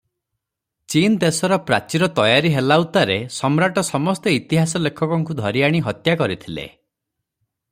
[0.91, 6.67] ଚୀନ୍ ଦେଶର ପ୍ରାଚୀର ତୟାରୀ ହେଲା ଉତ୍ତାରେ ସମ୍ରାଟ ସମସ୍ତ ଇତିହାସ ଲେଖକଙ୍କୁ ଧରିଆଣି ହତ୍ୟା କରିଥିଲେ